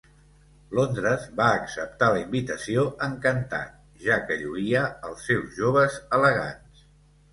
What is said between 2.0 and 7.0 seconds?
la invitació encantat ja que lluïa els seus joves elegants.